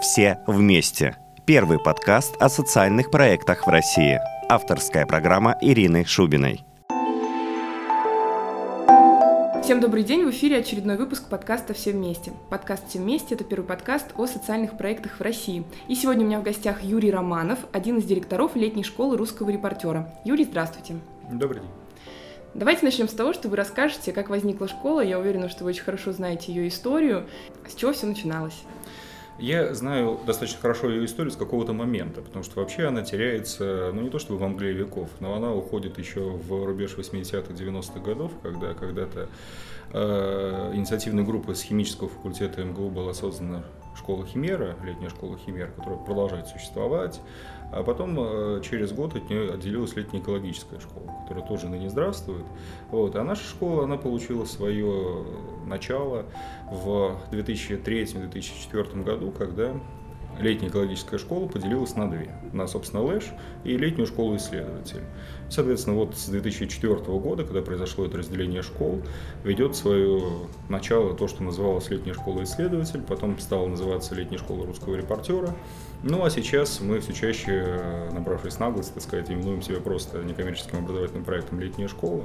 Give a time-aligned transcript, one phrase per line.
[0.00, 1.16] «Все вместе».
[1.44, 4.20] Первый подкаст о социальных проектах в России.
[4.48, 6.64] Авторская программа Ирины Шубиной.
[9.60, 12.30] Всем добрый день, в эфире очередной выпуск подкаста «Все вместе».
[12.48, 15.64] Подкаст «Все вместе»— это первый подкаст о социальных проектах в России.
[15.88, 20.14] И сегодня у меня в гостях Юрий Романов, один из директоров летней школы русского репортера.
[20.24, 20.94] Юрий, здравствуйте.
[21.28, 21.70] Добрый день.
[22.54, 25.00] Давайте начнем с того, что вы расскажете, как возникла школа.
[25.00, 27.26] Я уверена, что вы очень хорошо знаете ее историю.
[27.68, 28.62] С чего все начиналось?
[29.38, 34.02] Я знаю достаточно хорошо ее историю с какого-то момента, потому что вообще она теряется, ну
[34.02, 38.32] не то чтобы в мгле веков, но она уходит еще в рубеж 80-х, 90-х годов,
[38.42, 39.28] когда когда-то
[39.92, 43.62] э, инициативной группой с химического факультета МГУ была создана
[43.96, 47.20] школа Химера, летняя школа Химера, которая продолжает существовать.
[47.70, 52.46] А потом э, через год от нее отделилась летняя экологическая школа, которая тоже ныне здравствует.
[52.90, 53.14] Вот.
[53.16, 55.24] А наша школа, она получила свое
[55.66, 56.24] начало
[56.70, 59.74] в 2003-2004 году, когда
[60.40, 62.30] летняя экологическая школа поделилась на две.
[62.52, 63.24] На, собственно, ЛЭШ
[63.64, 65.02] и летнюю школу исследователей.
[65.50, 69.02] Соответственно, вот с 2004 года, когда произошло это разделение школ,
[69.44, 70.22] ведет свое
[70.68, 75.54] начало то, что называлось летняя школа исследователь, потом стала называться летняя школа русского репортера.
[76.02, 81.24] Ну а сейчас мы все чаще, набравшись наглости, так сказать, именуем себя просто некоммерческим образовательным
[81.24, 82.24] проектом «Летняя школа»,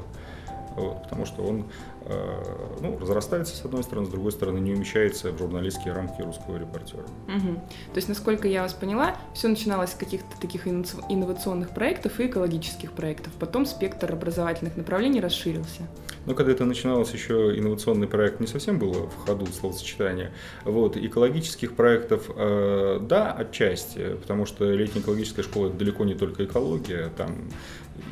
[0.75, 1.66] вот, потому что он
[2.05, 2.43] э,
[2.81, 7.03] ну, разрастается с одной стороны, с другой стороны не умещается в журналистские рамки русского репортера.
[7.27, 7.53] Угу.
[7.55, 12.91] То есть, насколько я вас поняла, все начиналось с каких-то таких инновационных проектов и экологических
[12.91, 13.33] проектов.
[13.39, 15.83] Потом спектр образовательных направлений расширился.
[16.25, 20.31] Но когда это начиналось, еще инновационный проект не совсем было в ходу словосочетания.
[20.63, 26.45] Вот, экологических проектов, э, да, отчасти, потому что летняя экологическая школа это далеко не только
[26.45, 27.49] экология, там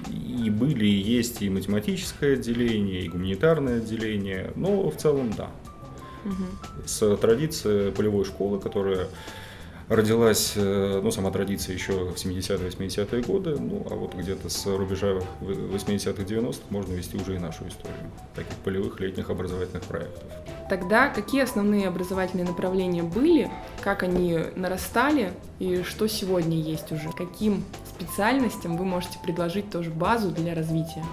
[0.09, 5.49] и были, и есть и математическое отделение, и гуманитарное отделение, но в целом да.
[6.25, 6.85] Угу.
[6.85, 9.07] С традицией полевой школы, которая
[9.92, 14.66] родилась, э, ну, сама традиция еще в 70-е, 80-е годы, ну, а вот где-то с
[14.66, 18.00] рубежа 80-х, 90-х можно вести уже и нашу историю
[18.34, 20.24] таких полевых летних образовательных проектов.
[20.69, 23.51] Тогда какие основные образовательные направления были,
[23.81, 27.12] как они нарастали и что сегодня есть уже?
[27.12, 31.03] Каким специальностям вы можете предложить тоже базу для развития?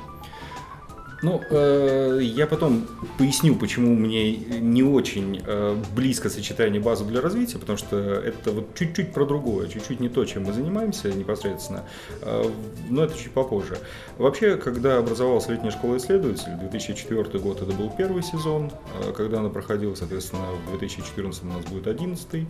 [1.21, 2.87] Ну, э, я потом
[3.19, 8.75] поясню, почему мне не очень э, близко сочетание базы для развития, потому что это вот
[8.77, 11.85] чуть-чуть про другое, чуть-чуть не то, чем мы занимаемся непосредственно,
[12.23, 12.45] э,
[12.89, 13.79] но это чуть попозже.
[14.17, 18.71] Вообще, когда образовалась летняя школа исследователей, 2004 год это был первый сезон,
[19.03, 22.47] э, когда она проходила, соответственно, в 2014 у нас будет 11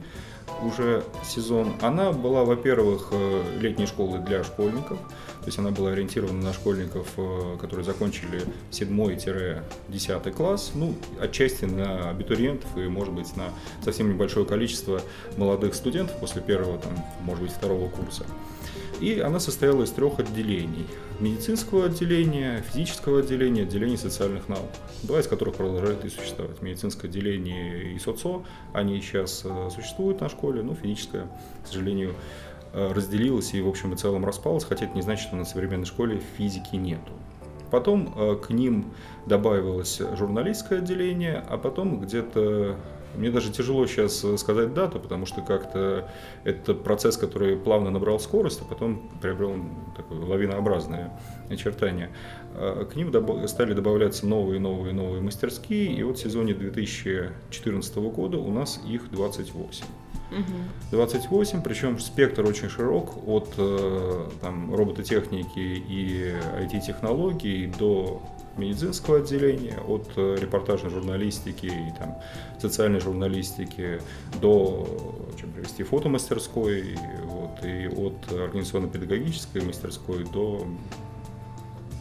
[0.62, 1.74] уже сезон.
[1.80, 7.08] Она была, во-первых, э, летней школой для школьников, то есть она была ориентирована на школьников,
[7.16, 13.50] э, которые закончили 7-10 класс, ну, отчасти на абитуриентов и, может быть, на
[13.84, 15.00] совсем небольшое количество
[15.36, 16.92] молодых студентов после первого, там,
[17.22, 18.24] может быть, второго курса.
[19.00, 20.86] И она состояла из трех отделений.
[21.20, 24.70] Медицинского отделения, физического отделения, отделения социальных наук.
[25.02, 26.62] Два из которых продолжают и существовать.
[26.62, 31.28] Медицинское отделение и СОЦО, они сейчас э, существуют на школе, но физическое,
[31.64, 32.14] к сожалению,
[32.72, 35.86] э, разделилось и в общем и целом распалось, хотя это не значит, что на современной
[35.86, 37.12] школе физики нету.
[37.72, 38.92] Потом э, к ним
[39.26, 42.76] добавилось журналистское отделение, а потом где-то
[43.18, 46.08] мне даже тяжело сейчас сказать дату, потому что как-то
[46.44, 49.56] это процесс, который плавно набрал скорость, а потом приобрел
[49.96, 51.12] такое лавинообразное
[51.50, 52.10] очертание.
[52.54, 53.12] Э, к ним
[53.48, 59.10] стали добавляться новые, новые, новые мастерские, и вот в сезоне 2014 года у нас их
[59.10, 59.84] 28.
[60.90, 68.22] 28, причем спектр очень широк от э, там, робототехники и IT-технологий до
[68.58, 72.18] медицинского отделения, от э, репортажной журналистики и там,
[72.60, 74.00] социальной журналистики
[74.40, 74.86] до
[75.38, 80.66] чем привести, фотомастерской, вот, и от организационно-педагогической мастерской до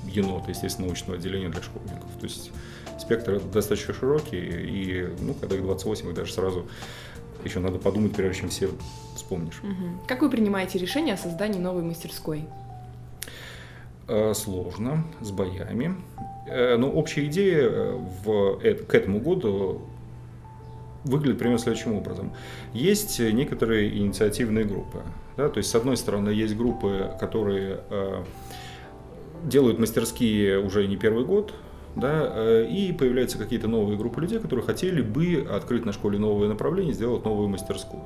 [0.08, 2.10] енота, естественно, научного отделения для школьников.
[2.20, 2.52] То есть
[3.00, 6.66] спектр достаточно широкий, и ну, когда их 28, их даже сразу
[7.44, 8.70] еще надо подумать, прежде чем все
[9.16, 9.62] вспомнишь.
[10.08, 12.46] Как вы принимаете решение о создании новой мастерской?
[14.10, 15.94] Э, сложно, с боями.
[16.48, 19.82] Э, но общая идея э, в, к этому году
[21.04, 22.32] выглядит примерно следующим образом.
[22.74, 25.00] Есть некоторые инициативные группы.
[25.36, 25.50] Да?
[25.50, 27.82] То есть, с одной стороны, есть группы, которые
[29.44, 31.54] делают мастерские уже не первый год,
[31.96, 36.94] да, и появляются какие-то новые группы людей, которые хотели бы открыть на школе новое направление,
[36.94, 38.04] сделать новую мастерскую.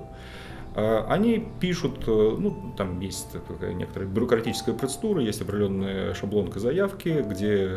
[0.75, 7.25] А, они пишут, э, ну, там есть такая некоторая бюрократическая процедура, есть определенная шаблонка заявки,
[7.27, 7.69] где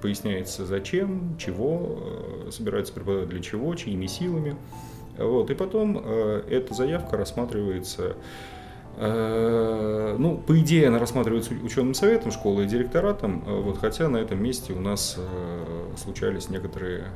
[0.00, 4.56] поясняется зачем, чего э, собираются преподавать, для чего, чьими силами.
[5.18, 8.16] Вот, и потом э, эта заявка рассматривается
[8.96, 14.18] Э, ну, по идее, она рассматривается ученым советом школы и директоратом, э, вот, хотя на
[14.18, 17.06] этом месте у нас э, случались некоторые,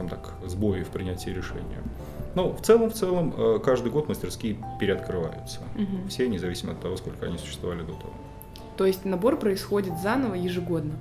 [0.00, 1.82] скажем так, сбои в принятии решения.
[2.34, 5.60] Но в целом, в целом, каждый год мастерские переоткрываются.
[5.74, 6.08] Угу.
[6.08, 8.12] Все, независимо от того, сколько они существовали до того.
[8.76, 10.94] То есть набор происходит заново ежегодно?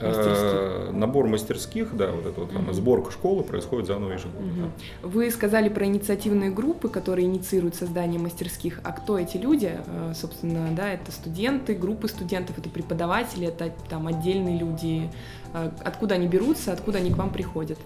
[0.00, 0.92] Мастерских.
[0.92, 2.72] Набор мастерских, да, вот эта вот угу.
[2.72, 4.46] сборка школы происходит заново ежегодно.
[4.46, 4.70] Угу.
[5.02, 5.08] Да.
[5.08, 8.80] Вы сказали про инициативные группы, которые инициируют создание мастерских.
[8.82, 9.72] А кто эти люди?
[9.86, 15.10] Э, собственно, да, это студенты, группы студентов, это преподаватели, это там отдельные люди.
[15.52, 17.78] Э, откуда они берутся, откуда они к вам приходят?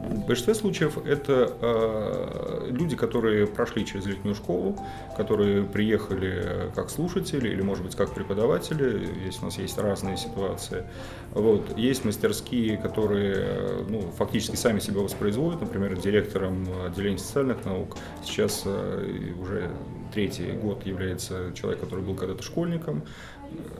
[0.00, 4.78] В большинстве случаев это э, люди, которые прошли через летнюю школу,
[5.16, 9.04] которые приехали как слушатели или, может быть, как преподаватели.
[9.20, 10.84] Здесь у нас есть разные ситуации.
[11.32, 11.76] Вот.
[11.76, 15.60] Есть мастерские, которые ну, фактически сами себя воспроизводят.
[15.60, 19.70] Например, директором отделения социальных наук сейчас э, уже
[20.14, 23.02] третий год является человек, который был когда-то школьником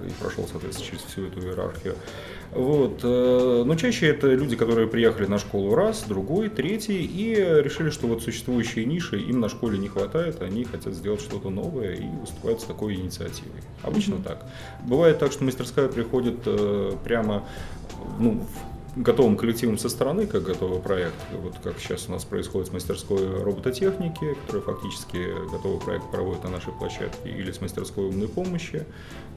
[0.07, 1.97] и прошел, соответственно, через всю эту иерархию.
[2.53, 3.01] Вот.
[3.03, 8.07] Э, но чаще это люди, которые приехали на школу раз, другой, третий, и решили, что
[8.07, 12.61] вот существующие ниши им на школе не хватает, они хотят сделать что-то новое и выступают
[12.61, 13.61] с такой инициативой.
[13.83, 14.25] Обычно mm-hmm.
[14.25, 14.47] так.
[14.85, 17.47] Бывает так, что мастерская приходит э, прямо
[18.19, 18.45] ну,
[18.97, 23.43] готовым коллективом со стороны, как готовый проект, вот как сейчас у нас происходит с мастерской
[23.43, 28.87] робототехники, которая фактически готовый проект проводит на нашей площадке, или с мастерской умной помощи,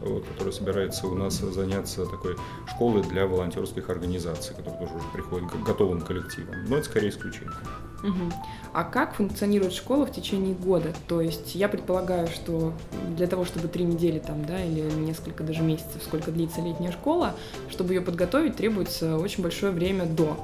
[0.01, 2.35] вот, которая собирается у нас заняться такой
[2.67, 6.55] школой для волонтерских организаций, которые тоже уже приходят к готовым коллективам.
[6.67, 7.51] Но это скорее исключение.
[8.03, 8.33] Угу.
[8.73, 10.93] А как функционирует школа в течение года?
[11.07, 12.73] То есть я предполагаю, что
[13.15, 17.33] для того, чтобы три недели там, да, или несколько даже месяцев, сколько длится летняя школа,
[17.69, 20.37] чтобы ее подготовить, требуется очень большое время до.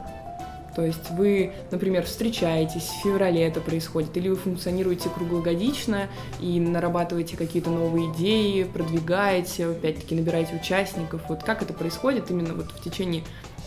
[0.76, 6.08] То есть вы, например, встречаетесь, в феврале это происходит, или вы функционируете круглогодично
[6.40, 11.22] и нарабатываете какие-то новые идеи, продвигаете, опять-таки набираете участников.
[11.28, 13.24] Вот как это происходит именно вот в течение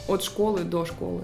[0.09, 1.23] от школы до школы?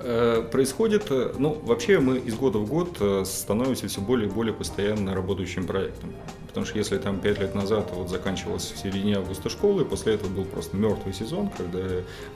[0.00, 4.32] Э, происходит, э, ну, вообще мы из года в год э, становимся все более и
[4.32, 6.12] более постоянно работающим проектом.
[6.52, 10.28] Потому что если там пять лет назад вот заканчивалась в середине августа школы, после этого
[10.28, 11.80] был просто мертвый сезон, когда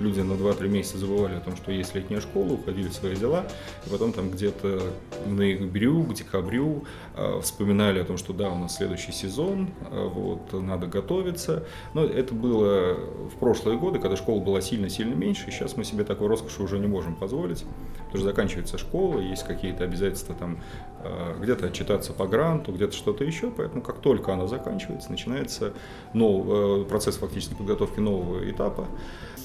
[0.00, 3.44] люди на 2-3 месяца забывали о том, что есть летняя школа, уходили в свои дела,
[3.84, 4.80] и потом там где-то
[5.26, 6.84] в ноябрю, к декабрю
[7.14, 11.64] э, вспоминали о том, что да, у нас следующий сезон, э, вот, надо готовиться.
[11.92, 16.04] Но это было в прошлые годы, когда школа была сильно-сильно меньше, и сейчас мы себе
[16.04, 17.66] такой роскоши уже не можем позволить,
[18.06, 20.58] потому что заканчивается школа, есть какие-то обязательства там
[21.02, 25.72] э, где-то отчитаться по гранту, где-то что-то еще, поэтому как только она заканчивается, начинается
[26.12, 28.86] новый, э, процесс фактически подготовки нового этапа.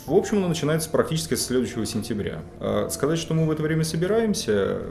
[0.06, 2.42] В общем, он начинается практически с следующего сентября.
[2.60, 4.82] А сказать, что мы в это время собираемся,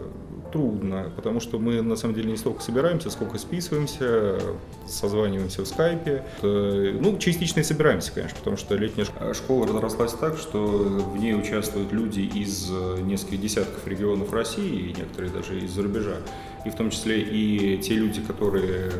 [0.53, 4.39] трудно, потому что мы на самом деле не столько собираемся, сколько списываемся,
[4.87, 6.25] созваниваемся в скайпе.
[6.43, 11.35] Э, ну, частично и собираемся, конечно, потому что летняя школа разрослась так, что в ней
[11.35, 16.17] участвуют люди из э, нескольких десятков регионов России и некоторые даже из-за рубежа
[16.65, 18.91] и в том числе и те люди, которые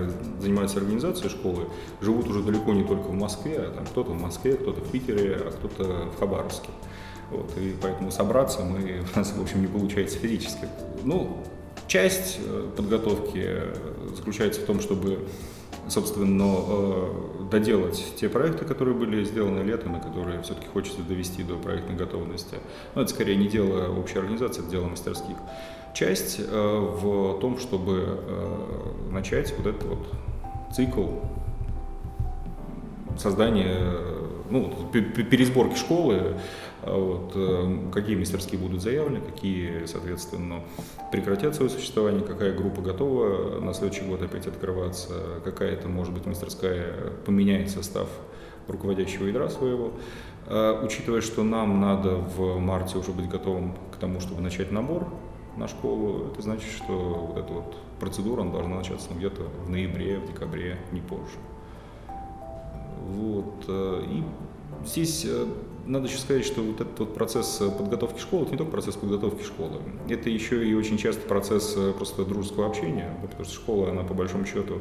[0.41, 1.69] занимаются организацией школы,
[2.01, 5.37] живут уже далеко не только в Москве, а там кто-то в Москве, кто-то в Питере,
[5.37, 6.71] а кто-то в Хабаровске.
[7.31, 10.69] Вот, и поэтому собраться мы, у нас, в общем, не получается физически.
[11.05, 11.39] Ну,
[11.87, 13.63] часть э, подготовки
[14.17, 15.27] заключается в том, чтобы
[15.89, 17.09] собственно, э,
[17.51, 22.57] доделать те проекты, которые были сделаны летом и которые все-таки хочется довести до проектной готовности.
[22.95, 25.37] Но это скорее не дело общей организации, это дело мастерских
[25.95, 30.07] часть э, в том, чтобы э, начать вот этот вот
[30.75, 31.07] цикл
[33.19, 33.93] создания,
[34.51, 36.39] ну, пересборки школы, э,
[36.85, 40.63] вот, какие мастерские будут заявлены, какие, соответственно,
[41.13, 45.13] прекратят свое существование, какая группа готова на следующий год опять открываться,
[45.45, 46.95] какая-то, может быть, мастерская
[47.27, 48.09] поменяет состав
[48.67, 49.93] руководящего ядра своего.
[50.83, 55.07] Учитывая, что нам надо в марте уже быть готовым к тому, чтобы начать набор,
[55.57, 60.19] на школу, это значит, что вот эта вот процедура она должна начаться где-то в ноябре,
[60.19, 61.39] в декабре, не позже.
[63.07, 63.65] Вот.
[63.69, 64.23] Э, и
[64.87, 65.47] здесь э,
[65.91, 69.43] надо еще сказать, что вот этот вот процесс подготовки школы, это не только процесс подготовки
[69.43, 69.79] школы,
[70.09, 74.15] это еще и очень часто процесс э, просто дружеского общения, потому что школа, она по
[74.15, 74.79] большому счету,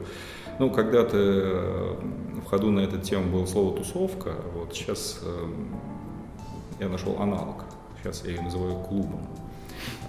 [0.59, 1.97] ну, когда-то
[2.45, 5.21] в ходу на эту тему было слово «тусовка», вот сейчас
[6.79, 7.65] я нашел аналог,
[8.01, 9.27] сейчас я ее называю клубом.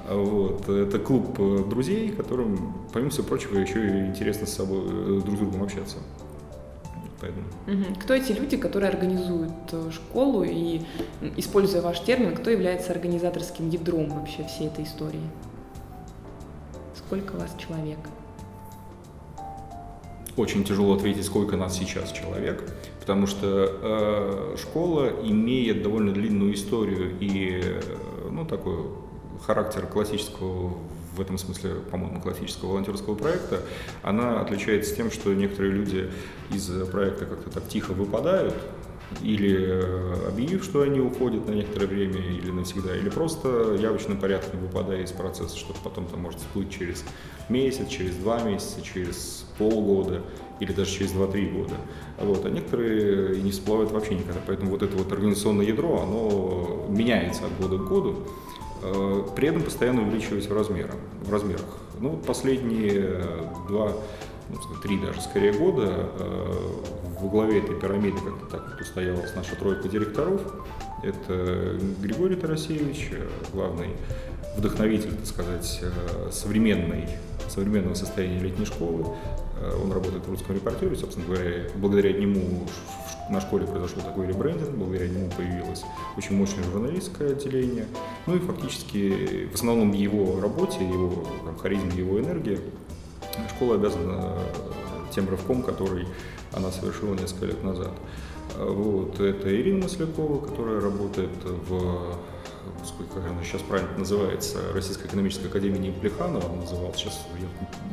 [0.09, 0.69] Вот.
[0.69, 5.37] Это клуб э, друзей, которым, помимо всего прочего, еще и интересно с собой э, друг
[5.37, 5.99] с другом общаться.
[7.21, 7.45] Поэтому.
[8.03, 10.81] Кто эти люди, которые организуют э, школу и,
[11.37, 15.21] используя ваш термин, кто является организаторским ядром вообще всей этой истории?
[17.11, 17.99] сколько вас человек?
[20.37, 22.63] Очень тяжело ответить, сколько нас сейчас человек,
[23.01, 27.81] потому что э, школа имеет довольно длинную историю и э,
[28.31, 28.77] ну, такой
[29.45, 30.75] характер классического
[31.15, 33.61] в этом смысле, по-моему, классического волонтерского проекта,
[34.03, 36.11] она отличается тем, что некоторые люди
[36.53, 38.55] из проекта как-то так тихо выпадают,
[39.23, 44.61] или э, объявив, что они уходят на некоторое время или навсегда, или просто явочным порядком
[44.61, 47.05] выпадая из процесса, что потом там может всплыть через
[47.49, 50.23] месяц, через два месяца, через полгода
[50.61, 51.75] или даже через 2-3 года.
[52.19, 52.45] Вот.
[52.45, 54.41] А некоторые и не всплывают вообще никогда.
[54.47, 58.27] Поэтому вот это вот организационное ядро, оно меняется от года к году,
[59.37, 60.97] при этом постоянно увеличиваясь в, размерах.
[61.23, 61.79] В размерах.
[61.99, 63.23] Ну, последние
[63.69, 63.93] два
[64.51, 66.53] ну, три даже скорее года э,
[67.21, 70.41] в главе этой пирамиды как-то так вот устоялась наша тройка директоров.
[71.03, 73.91] Это Григорий Тарасевич, э, главный
[74.57, 77.09] вдохновитель, так сказать, э, современной,
[77.49, 79.07] современного состояния летней школы.
[79.83, 82.67] Он работает в русском репортере, собственно говоря, благодаря нему
[83.29, 85.85] на школе произошел такой ребрендинг, благодаря нему появилось
[86.17, 87.87] очень мощное журналистское отделение.
[88.27, 92.59] Ну и фактически в основном его работе, его там, харизме, его энергии
[93.55, 94.39] школа обязана
[95.15, 96.07] тем рывком, который
[96.53, 97.93] она совершила несколько лет назад.
[98.59, 99.21] Вот.
[99.21, 102.17] Это Ирина Маслякова, которая работает в
[103.15, 106.97] как она сейчас правильно называется, Российская экономическая академия имени Плеханова называлась.
[106.97, 107.47] Сейчас я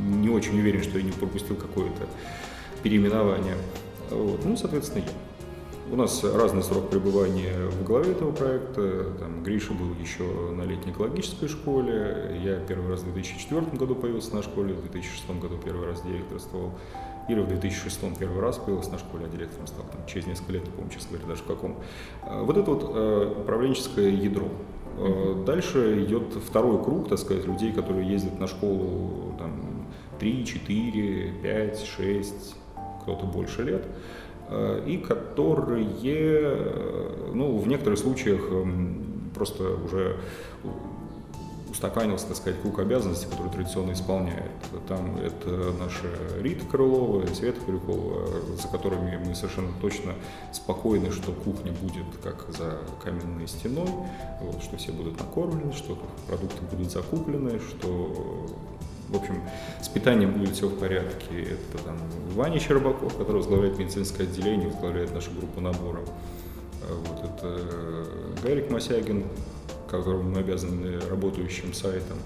[0.03, 2.07] не очень уверен, что я не пропустил какое-то
[2.83, 3.55] переименование.
[4.09, 4.43] Вот.
[4.45, 5.11] Ну, соответственно, я.
[5.89, 9.05] У нас разный срок пребывания в главе этого проекта.
[9.19, 12.41] Там, Гриша был еще на летней экологической школе.
[12.43, 16.73] Я первый раз в 2004 году появился на школе, в 2006 году первый раз директорствовал.
[17.27, 20.65] Ира в 2006 первый раз появилась на школе, а директором стал там, через несколько лет,
[20.65, 21.75] не помню, честно говоря, даже в каком.
[22.23, 24.47] А, вот это вот э, управленческое ядро.
[24.97, 29.87] Э, дальше идет второй круг, так сказать, людей, которые ездят на школу там,
[30.19, 32.55] 3, 4, 5, 6,
[33.03, 33.85] кто-то больше лет.
[34.49, 38.41] Э, и которые, э, ну, в некоторых случаях
[39.35, 40.17] просто уже
[41.69, 44.51] устаканился, так сказать, круг обязанностей, который традиционно исполняет.
[44.87, 46.07] Там это наша
[46.39, 50.13] Рита Крылова Света Крюкова, за которыми мы совершенно точно
[50.51, 53.89] спокойны, что кухня будет как за каменной стеной,
[54.41, 55.97] вот, что все будут накормлены, что
[56.27, 58.45] продукты будут закуплены, что
[59.09, 59.41] в общем,
[59.81, 61.41] с питанием будет все в порядке.
[61.41, 61.97] Это там
[62.35, 66.01] Ваня Щербаков, который возглавляет медицинское отделение, возглавляет нашу группу набора.
[66.89, 67.59] Вот это
[68.43, 69.25] Гарик Мосягин,
[69.87, 72.17] которому мы обязаны работающим сайтом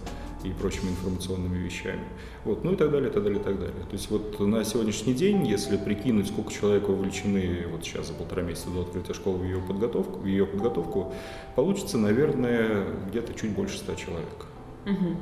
[0.43, 2.03] и прочими информационными вещами.
[2.45, 3.85] Вот, ну и так далее, так далее, так далее.
[3.89, 8.41] То есть вот на сегодняшний день, если прикинуть, сколько человек вовлечены вот сейчас за полтора
[8.41, 11.13] месяца до открытия школы в ее подготовку, в ее подготовку
[11.55, 14.45] получится, наверное, где-то чуть больше ста человек.
[14.85, 15.15] Угу.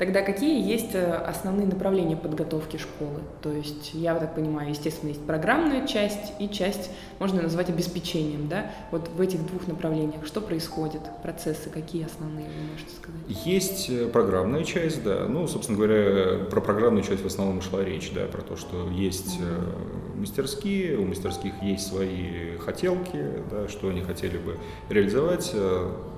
[0.00, 3.20] Тогда какие есть э, основные направления подготовки школы?
[3.42, 8.70] То есть, я так понимаю, естественно, есть программная часть и часть, можно назвать обеспечением, да?
[8.92, 11.02] Вот в этих двух направлениях что происходит?
[11.22, 13.46] Процессы какие основные, вы можете сказать?
[13.46, 15.26] Есть э, программная часть, да.
[15.28, 19.38] Ну, собственно говоря, про программную часть в основном шла речь, да, про то, что есть
[19.38, 20.20] mm-hmm.
[20.20, 24.56] мастерские, у мастерских есть свои хотелки, да, что они хотели бы
[24.88, 25.54] реализовать,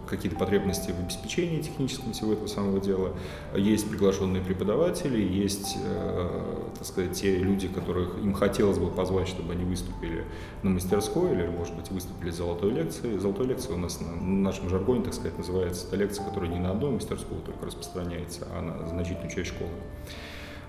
[0.09, 3.12] какие-то потребности в обеспечении техническом всего этого самого дела.
[3.56, 9.52] Есть приглашенные преподаватели, есть, э, так сказать, те люди, которых им хотелось бы позвать, чтобы
[9.52, 10.25] они выступили
[10.62, 13.18] на мастерской или, может быть, выступили с золотой лекцией.
[13.18, 16.71] Золотой лекция у нас на нашем жаргоне, так сказать, называется та лекция, которая не на
[16.71, 19.71] одну мастерскую только распространяется, а на значительную часть школы.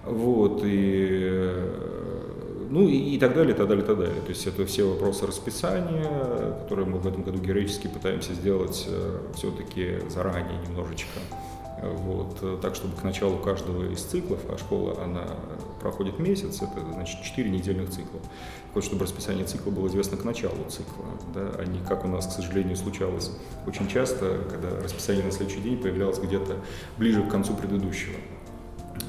[0.05, 1.53] Вот, и,
[2.69, 4.21] ну, и, и так далее, и так далее, и так далее.
[4.21, 9.19] То есть это все вопросы расписания, которые мы в этом году героически пытаемся сделать э,
[9.35, 11.19] все-таки заранее немножечко.
[11.83, 15.25] Вот, так, чтобы к началу каждого из циклов, а школа, она
[15.81, 18.21] проходит месяц, это значит 4 недельных цикла.
[18.73, 22.27] Вот, чтобы расписание цикла было известно к началу цикла, да, а не как у нас,
[22.27, 23.31] к сожалению, случалось
[23.67, 26.55] очень часто, когда расписание на следующий день появлялось где-то
[26.97, 28.15] ближе к концу предыдущего.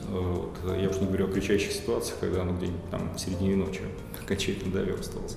[0.09, 0.57] Вот.
[0.79, 3.83] Я уж не говорю о кричащих ситуациях, когда оно где-нибудь там в середине ночи
[4.23, 5.37] окончательно доверстывалось.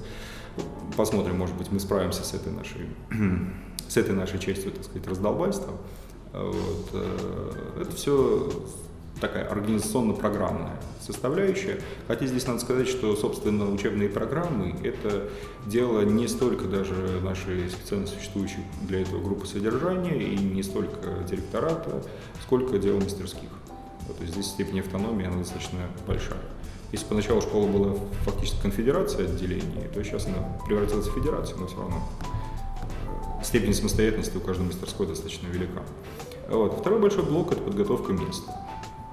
[0.95, 2.87] Посмотрим, может быть, мы справимся с этой нашей,
[3.87, 5.73] с этой нашей частью, так сказать, раздолбайства.
[6.33, 6.89] Вот.
[6.93, 8.51] Э, это все
[9.19, 11.79] такая организационно-программная составляющая.
[12.07, 15.29] Хотя здесь надо сказать, что, собственно, учебные программы– это
[15.65, 22.03] дело не столько даже нашей специально существующей для этого группы содержания и не столько директората,
[22.43, 23.49] сколько дело мастерских.
[24.13, 26.39] То есть здесь степень автономии, она достаточно большая.
[26.91, 31.77] Если поначалу школа была фактически конфедерацией отделений, то сейчас она превратилась в федерацию, но все
[31.77, 32.01] равно
[33.39, 35.83] э, степень самостоятельности у каждой мастерской достаточно велика.
[36.49, 36.79] Вот.
[36.79, 38.53] Второй большой блок– это подготовка места.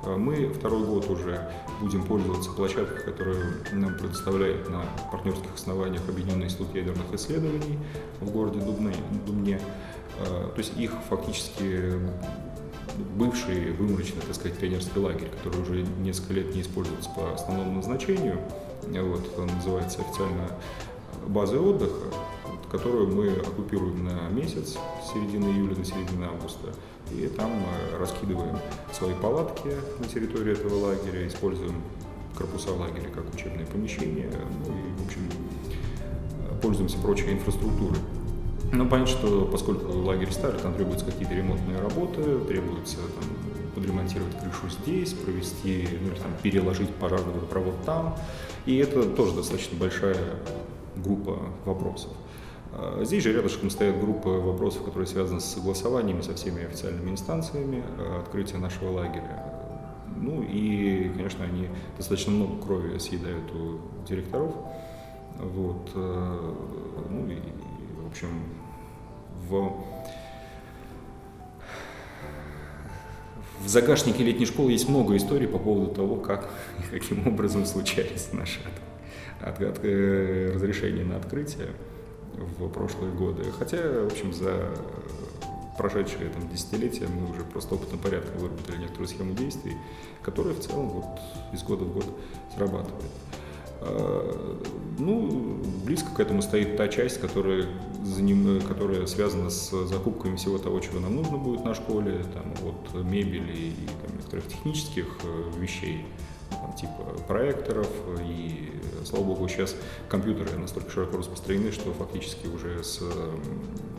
[0.05, 6.47] Э, мы второй год уже будем пользоваться площадкой, которую нам предоставляет на партнерских основаниях Объединенный
[6.47, 7.79] институт ядерных исследований
[8.21, 8.95] в городе Дубне.
[9.27, 9.61] Дубне.
[10.21, 11.99] Э, то есть их фактически
[13.17, 18.41] бывший выморочный, так сказать, тренерский лагерь, который уже несколько лет не используется по основному назначению.
[18.83, 20.49] Вот, он называется официально
[21.27, 22.07] базой отдыха,
[22.71, 26.75] которую мы оккупируем на месяц, с середины июля до середины августа.
[27.11, 28.59] И там мы раскидываем
[28.93, 31.75] свои палатки на территории этого лагеря, используем
[32.37, 34.31] корпуса лагеря как учебные помещения,
[34.67, 35.23] ну и, в общем,
[36.61, 38.01] пользуемся прочей инфраструктурой.
[38.73, 44.69] Ну, понятно, что поскольку лагерь старый, там требуются какие-то ремонтные работы, требуется там, подремонтировать крышу
[44.69, 48.17] здесь, провести, ну или там переложить пожарный водопровод там.
[48.67, 50.17] И это тоже достаточно большая
[50.97, 52.11] группа вопросов.
[52.73, 57.85] А, здесь же рядышком стоят группы вопросов, которые связаны с согласованиями со всеми официальными инстанциями
[57.99, 59.55] а, открытия нашего лагеря.
[60.17, 64.55] Ну и, конечно, они достаточно много крови съедают у директоров.
[65.39, 65.91] Вот.
[65.95, 66.53] Э,
[67.11, 67.39] ну и,
[68.15, 68.29] общем,
[69.49, 69.73] в
[73.61, 78.29] в загашнике летней школы есть много историй по поводу того, как и каким образом случались
[78.33, 78.61] наши
[79.41, 81.69] от, от, от, э, разрешения на открытие
[82.35, 83.45] в прошлые годы.
[83.59, 84.71] Хотя, в общем, за
[85.79, 89.73] прошедшие там, десятилетия мы уже просто опытным порядком выработали некоторую схему действий,
[90.23, 91.07] которая в целом вот,
[91.53, 92.07] из года в год
[92.55, 93.11] срабатывает.
[93.81, 94.59] А,
[94.99, 97.67] ну, близко к этому стоит та часть, которая,
[98.05, 102.53] за ним, которая связана с закупками всего того, чего нам нужно будет на школе, там,
[102.69, 106.05] от мебели и там, некоторых технических э, вещей
[106.51, 107.89] там, типа проекторов,
[108.23, 108.73] и,
[109.05, 109.75] слава богу, сейчас
[110.09, 113.01] компьютеры настолько широко распространены, что фактически уже с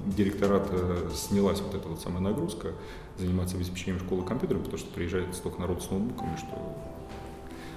[0.05, 2.74] директората снялась вот эта вот самая нагрузка
[3.17, 6.77] заниматься обеспечением школы компьютерами, потому что приезжает столько народу с ноутбуками, что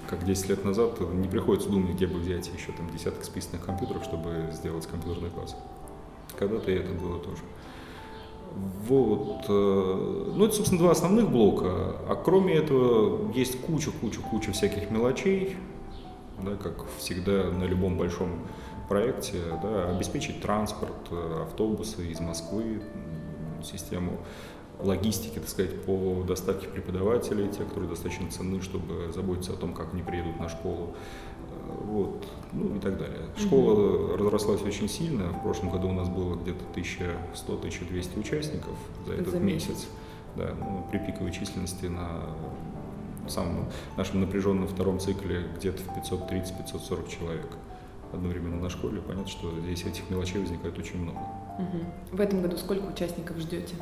[0.09, 4.05] как 10 лет назад не приходится думать, где бы взять еще там десяток списанных компьютеров,
[4.05, 5.55] чтобы сделать компьютерный класс.
[6.38, 7.42] Когда-то это было тоже.
[8.88, 9.44] Вот.
[9.49, 11.97] Э, ну, это, собственно, два основных блока.
[12.09, 15.57] А кроме этого, есть куча-куча-куча всяких мелочей,
[16.42, 18.40] да, как всегда на любом большом
[18.88, 22.81] проекте, да, обеспечить транспорт, э, автобусы из Москвы,
[23.62, 24.18] систему
[24.81, 29.93] логистики, так сказать, по доставке преподавателей, те, которые достаточно ценны, чтобы заботиться о том, как
[29.93, 30.95] они приедут на школу
[31.69, 33.27] вот, ну и так далее.
[33.37, 34.17] Школа mm-hmm.
[34.17, 35.29] разрослась очень сильно.
[35.31, 38.75] В прошлом году у нас было где-то 1100-1200 участников
[39.07, 39.69] за этот за месяц.
[39.69, 39.87] месяц.
[40.37, 42.23] Да, ну, при пиковой численности на
[43.29, 47.47] самом нашем напряженном втором цикле где-то в 530-540 человек
[48.12, 49.01] одновременно на школе.
[49.01, 51.19] Понятно, что здесь этих мелочей возникает очень много.
[51.59, 52.17] Угу.
[52.17, 53.75] В этом году сколько участников ждете?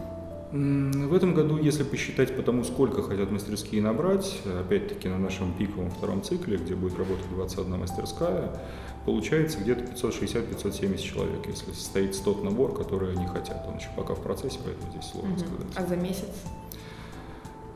[0.57, 5.90] В этом году, если посчитать по тому, сколько хотят мастерские набрать, опять-таки на нашем пиковом
[5.90, 8.61] втором цикле, где будет работать 21 мастерская,
[9.05, 13.66] получается где-то 560-570 человек, если состоится тот набор, который они хотят.
[13.69, 15.40] Он еще пока в процессе, поэтому здесь сложно угу.
[15.40, 15.66] сказать.
[15.75, 16.31] А за месяц?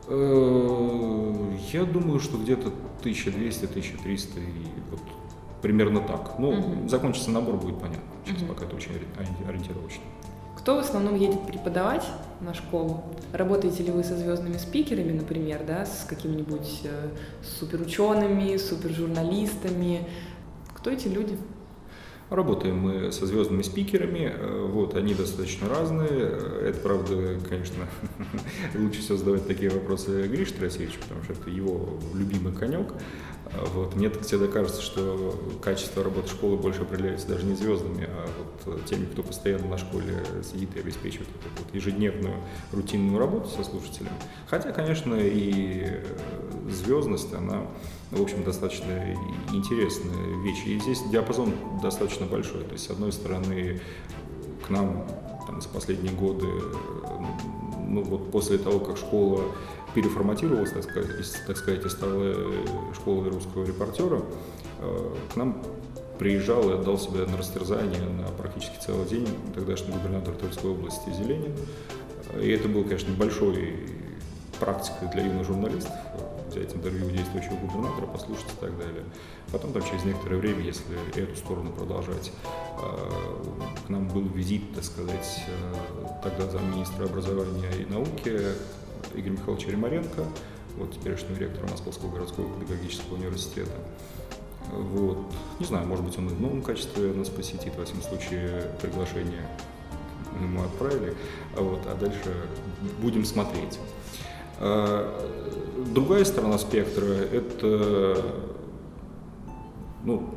[0.07, 2.71] Э, я думаю, что где-то
[3.03, 4.99] 1200-1300 и вот
[5.61, 6.39] примерно так.
[6.39, 6.89] Ну, угу.
[6.89, 8.01] закончится набор, будет понятно.
[8.25, 8.53] Сейчас угу.
[8.53, 8.91] пока это очень
[9.47, 10.03] ориентировочно.
[10.61, 12.05] Кто в основном едет преподавать
[12.39, 13.03] на школу?
[13.33, 17.09] Работаете ли вы со звездными спикерами, например, да, с какими-нибудь э,
[17.59, 20.07] суперучеными, супержурналистами?
[20.75, 21.35] Кто эти люди?
[22.31, 26.07] Работаем мы со звездными спикерами, э, вот, они достаточно разные.
[26.07, 27.85] Это, правда, конечно,
[28.73, 32.93] лучше всего задавать такие вопросы Грише Тарасевичу, потому что это его любимый конек.
[33.73, 33.97] Вот.
[33.97, 38.29] Мне всегда кажется, что качество работы школы больше определяется даже не звездами, а
[38.65, 42.35] вот теми, кто постоянно на школе сидит и обеспечивает вот ежедневную
[42.71, 44.15] рутинную работу со слушателями.
[44.47, 45.99] Хотя, конечно, и
[46.69, 47.67] звездность, она,
[48.11, 49.15] в общем, достаточно
[49.53, 50.63] интересная вещь.
[50.65, 52.63] И здесь диапазон достаточно большой.
[52.63, 53.79] То есть, с одной стороны,
[54.65, 55.07] к нам
[55.47, 56.47] там, за последние годы,
[57.87, 59.43] ну вот после того, как школа
[59.95, 61.09] переформатировалась, так сказать,
[61.47, 62.63] так сказать, и стала э,
[62.95, 64.21] школой русского репортера,
[64.79, 65.61] э, к нам
[66.19, 71.53] приезжал и отдал себя на растерзание на практически целый день тогдашний губернатор Тверской области Зеленин.
[72.39, 73.79] И это был, конечно, большой
[74.59, 75.95] практикой для юных журналистов
[76.51, 79.03] взять интервью действующего губернатора, послушать и так далее.
[79.51, 82.31] Потом там через некоторое время, если эту сторону продолжать,
[82.81, 85.43] э, к нам был визит, так сказать,
[86.23, 88.39] тогда замминистра образования и науки
[89.15, 90.25] Игорь Михайлович Ремаренко,
[90.77, 93.71] вот теперешнего ректора Московского городского педагогического университета.
[94.71, 95.17] Вот.
[95.59, 99.45] Не знаю, может быть, он и в новом качестве нас посетит, во всяком случае, приглашение
[100.39, 101.13] мы отправили,
[101.55, 102.33] вот, а дальше
[103.01, 103.79] будем смотреть.
[104.61, 108.23] Другая сторона спектра– это,
[110.03, 110.29] ну,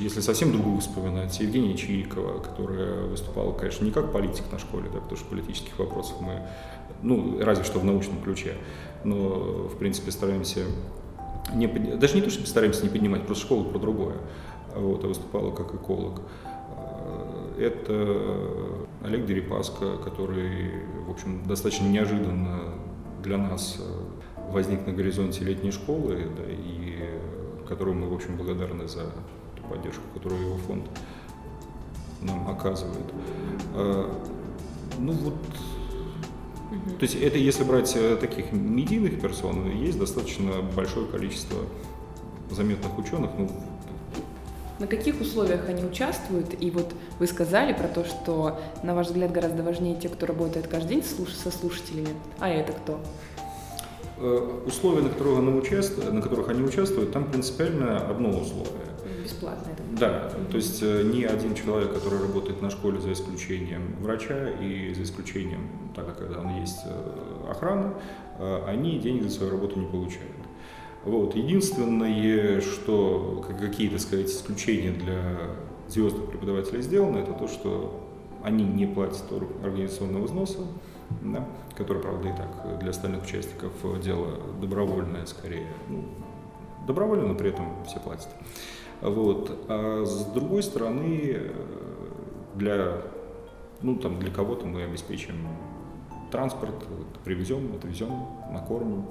[0.00, 4.98] если совсем другую вспоминать, Евгения Чирикова, которая выступала, конечно, не как политик на школе, да,
[4.98, 6.42] потому что политических вопросов мы,
[7.02, 8.54] ну, разве что в научном ключе,
[9.04, 10.64] но, в принципе, стараемся
[11.54, 14.16] не, даже не то, чтобы стараемся не поднимать, просто школа про другое,
[14.74, 16.20] вот, а выступала как эколог.
[17.56, 18.16] Это
[19.04, 22.74] Олег Дерипаска, который, в общем, достаточно неожиданно
[23.22, 23.78] для нас
[24.50, 27.18] возник на горизонте летней школы, да, и
[27.68, 29.12] которому мы, в общем, благодарны за
[29.56, 30.88] ту поддержку, которую его фонд
[32.22, 33.06] нам оказывает.
[33.74, 34.10] А,
[34.98, 35.34] ну вот,
[36.98, 41.58] то есть это если брать э, таких медийных персон, есть достаточно большое количество
[42.50, 43.50] заметных ученых, ну,
[44.78, 46.60] на каких условиях они участвуют?
[46.60, 50.68] И вот вы сказали про то, что, на ваш взгляд, гораздо важнее те, кто работает
[50.68, 52.14] каждый день со слушателями.
[52.38, 53.00] А это кто?
[54.20, 58.72] Э, условия, на которых, они участвуют, на которых они участвуют, там принципиально одно условие.
[59.22, 59.82] Бесплатно это?
[59.98, 64.92] Да, то есть э, ни один человек, который работает на школе за исключением врача и
[64.94, 67.94] за исключением, так как когда он есть э, охрана,
[68.66, 70.30] они денег за свою работу не получают.
[71.08, 71.34] Вот.
[71.34, 75.38] Единственное, что какие, то сказать, исключения для
[75.88, 78.06] звездных преподавателей сделаны, это то, что
[78.44, 79.24] они не платят
[79.62, 80.58] организационного взноса,
[81.22, 85.68] да, который, правда, и так для остальных участников дела добровольное скорее.
[85.88, 86.04] Ну,
[86.86, 88.28] добровольно, но при этом все платят.
[89.00, 89.64] Вот.
[89.68, 91.40] А с другой стороны,
[92.54, 93.00] для,
[93.80, 95.36] ну, там, для кого-то мы обеспечим
[96.30, 96.74] транспорт,
[97.24, 99.06] привезем, отвезем, накормим.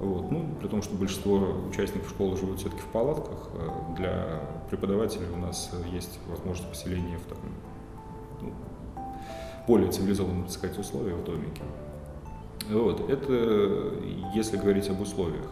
[0.00, 0.30] Вот.
[0.30, 1.36] Ну, при том, что большинство
[1.68, 3.50] участников школы живут все-таки в палатках,
[3.98, 7.50] для преподавателей у нас есть возможность поселения в таком
[8.40, 8.52] ну,
[9.68, 11.62] более цивилизованных, так сказать, условиях в домике.
[12.70, 13.10] Вот.
[13.10, 13.92] Это
[14.34, 15.44] если говорить об условиях.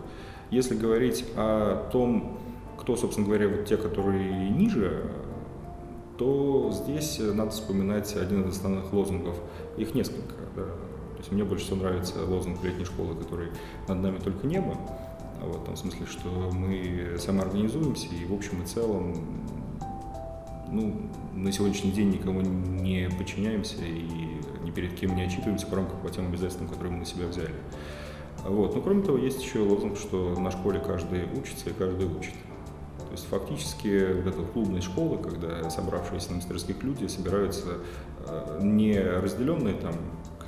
[0.50, 2.38] Если говорить о том,
[2.78, 5.10] кто, собственно говоря, вот те, которые ниже,
[6.16, 9.36] то здесь надо вспоминать один из основных лозунгов.
[9.76, 10.36] Их несколько.
[10.56, 10.64] Да.
[11.28, 13.48] Есть мне больше всего нравится лозунг летней школы, который
[13.86, 14.78] «Над нами только небо».
[15.42, 19.14] Вот, в том смысле, что мы самоорганизуемся и в общем и целом
[20.70, 20.94] ну,
[21.34, 26.08] на сегодняшний день никому не подчиняемся и ни перед кем не отчитываемся в рамках по
[26.08, 27.54] тем обязательствам, которые мы на себя взяли.
[28.44, 28.74] Вот.
[28.74, 32.32] Но кроме того, есть еще лозунг, что на школе каждый учится и каждый учит.
[32.96, 37.80] То есть фактически вот эта клубная школа, когда собравшиеся на мастерских люди собираются
[38.26, 39.94] э, не разделенные там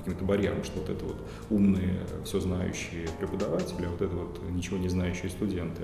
[0.00, 1.16] каким-то барьером, что вот это вот
[1.48, 5.82] умные, все знающие преподаватели, а вот это вот ничего не знающие студенты.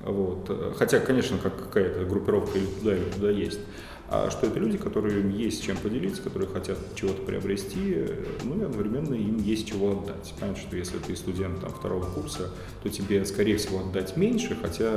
[0.00, 0.74] Вот.
[0.76, 3.60] Хотя, конечно, как какая-то группировка или туда, или туда есть.
[4.08, 8.06] А что это люди, которые есть чем поделиться, которые хотят чего-то приобрести,
[8.44, 10.32] ну и одновременно им есть чего отдать.
[10.38, 12.50] Понятно, что если ты студент там, второго курса,
[12.84, 14.96] то тебе, скорее всего, отдать меньше, хотя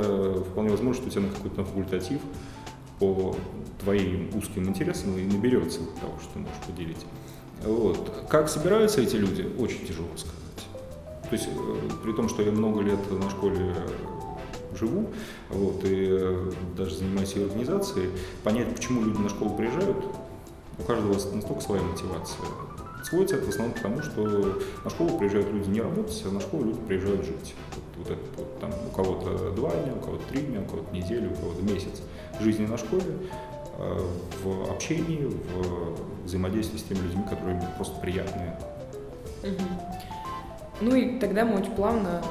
[0.50, 2.20] вполне возможно, что у тебя на какой-то факультатив
[3.00, 3.34] по
[3.80, 7.04] твоим узким интересам и наберется того, что ты можешь поделить.
[7.64, 8.24] Вот.
[8.28, 10.40] Как собираются эти люди, очень тяжело сказать.
[11.28, 13.74] То есть, э, при том, что я много лет на школе
[14.78, 15.06] живу,
[15.50, 18.10] вот, и э, даже занимаюсь ее организацией,
[18.42, 19.96] понять, почему люди на школу приезжают,
[20.78, 22.46] у каждого настолько своя мотивация.
[23.04, 26.40] Сводится это в основном к тому, что на школу приезжают люди не работать, а на
[26.40, 27.54] школу люди приезжают жить.
[27.74, 30.94] Вот, вот это, вот, там, у кого-то два дня, у кого-то три дня, у кого-то
[30.94, 32.02] неделю, у кого-то месяц
[32.40, 33.04] жизни на школе,
[33.78, 33.98] э,
[34.42, 38.56] в общении, в взаимодействии с теми людьми, которые просто приятные.
[40.80, 42.22] Ну и тогда мы очень плавно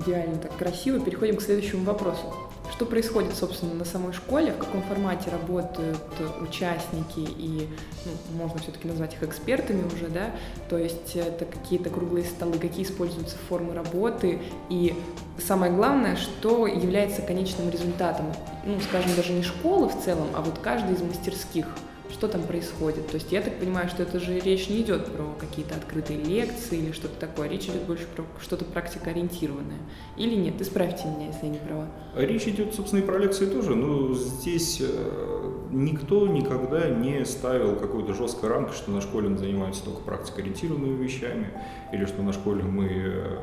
[0.00, 2.32] идеально, так красиво переходим к следующему вопросу.
[2.70, 6.00] Что происходит, собственно, на самой школе, в каком формате работают
[6.40, 7.20] участники?
[7.20, 7.68] И,
[8.06, 10.30] ну, можно все-таки назвать их экспертами уже, да,
[10.70, 14.40] то есть это какие-то круглые столы, какие используются формы работы?
[14.70, 14.94] И
[15.38, 18.32] самое главное, что является конечным результатом,
[18.64, 21.66] ну, скажем, даже не школы в целом, а вот каждой из мастерских–
[22.12, 23.08] что там происходит.
[23.08, 26.78] То есть я так понимаю, что это же речь не идет про какие-то открытые лекции
[26.78, 29.80] или что-то такое, речь идет больше про что-то практикоориентированное.
[30.16, 30.60] Или нет?
[30.60, 31.88] Исправьте меня, если я не права.
[32.16, 38.14] Речь идет, собственно, и про лекции тоже, но здесь э, никто никогда не ставил какой-то
[38.14, 41.48] жесткой рамки, что на школе мы занимаемся только практикоориентированными вещами,
[41.92, 43.38] или что на школе мы э,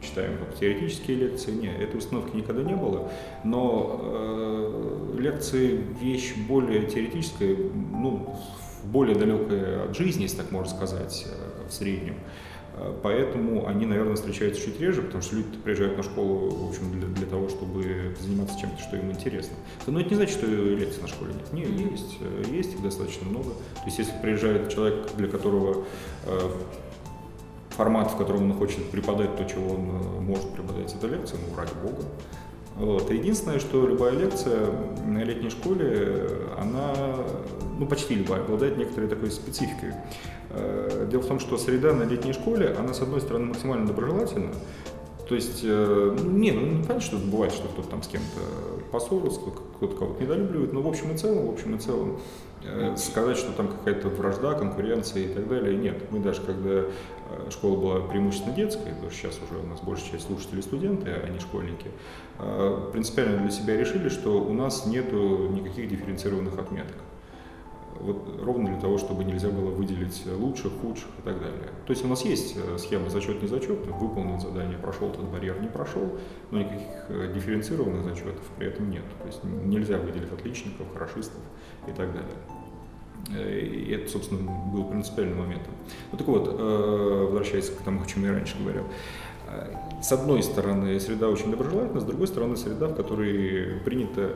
[0.00, 1.52] читаем только теоретические лекции.
[1.52, 3.10] Нет, этой установки никогда не было.
[3.44, 7.56] Но э, лекции вещь более теоретическая,
[7.92, 8.36] ну,
[8.84, 12.16] более далекая от жизни, если так можно сказать, э, в среднем.
[12.76, 16.92] Э, поэтому они, наверное, встречаются чуть реже, потому что люди приезжают на школу, в общем,
[16.92, 19.56] для, для того, чтобы заниматься чем-то, что им интересно.
[19.86, 21.52] Но это не значит, что лекций на школе нет.
[21.52, 23.50] Нет, есть, э, есть их достаточно много.
[23.50, 25.84] То есть, если приезжает человек, для которого
[27.76, 31.56] формат, в котором он хочет преподать то, чего он э, может преподать, это лекция, ну,
[31.56, 32.04] ради бога.
[32.76, 33.10] Вот.
[33.10, 34.66] Единственное, что любая лекция
[35.06, 36.92] на летней школе, она,
[37.78, 39.92] ну почти любая, обладает некоторой такой спецификой.
[40.50, 44.52] Э, дело в том, что среда на летней школе, она с одной стороны максимально доброжелательна,
[45.28, 48.40] то есть, э, не, ну, понятно, что бывает, что кто-то там с кем-то
[48.90, 52.20] поссорился, кто-то кого-то недолюбливает, но в общем и целом, в общем и целом,
[52.64, 56.10] э, сказать, что там какая-то вражда, конкуренция и так далее, нет.
[56.10, 56.84] Мы даже, когда э,
[57.50, 61.28] школа была преимущественно детская, потому что сейчас уже у нас большая часть слушателей студенты, а
[61.28, 61.90] не школьники,
[62.92, 66.96] принципиально для себя решили, что у нас нету никаких дифференцированных отметок
[68.00, 71.70] вот ровно для того, чтобы нельзя было выделить лучших, худших и так далее.
[71.86, 75.68] То есть у нас есть э, схема зачет-не зачет, выполнил задание, прошел этот барьер, не
[75.68, 76.18] прошел,
[76.50, 79.04] но никаких э, дифференцированных зачетов при этом нет.
[79.20, 81.40] То есть нельзя выделить отличников, хорошистов
[81.86, 82.36] и так далее.
[83.34, 85.72] Э, и это, собственно, был принципиальным моментом.
[86.12, 88.84] Ну так вот, возвращаясь к тому, о чем я раньше говорил.
[90.02, 94.34] С одной стороны, среда очень доброжелательна, с другой стороны, среда, в которой принято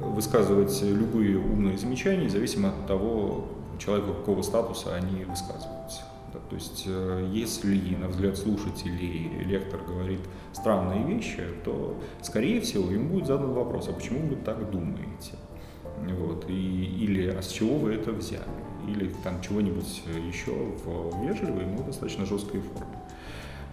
[0.00, 3.46] высказывать любые умные замечания, независимо от того,
[3.78, 6.02] человека какого статуса они высказываются.
[6.32, 10.20] Да, то есть, э, если, на взгляд слушателей, лектор говорит
[10.52, 15.34] странные вещи, то, скорее всего, ему будет задан вопрос, а почему вы так думаете?
[16.18, 18.42] Вот, и, или а с чего вы это взяли?
[18.86, 22.98] Или там чего-нибудь еще в вежливой, но достаточно жесткой форме.